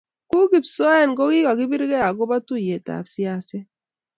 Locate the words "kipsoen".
0.51-1.09